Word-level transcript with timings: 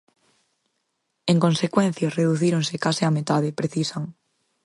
En 1.31 1.37
consecuencia, 1.45 2.13
"reducíronse 2.19 2.81
case 2.85 3.03
á 3.09 3.11
metade", 3.17 3.55
precisan. 3.59 4.03